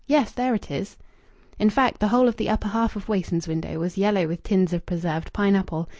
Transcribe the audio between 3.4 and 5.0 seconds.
window was yellow with tins of